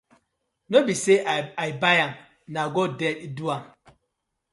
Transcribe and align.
No 0.71 0.77
bie 0.85 0.95
say 1.03 1.15
I 1.65 1.69
bai 1.81 1.97
am 2.05 2.11
na 2.53 2.61
god 2.75 2.91
ded. 2.99 3.37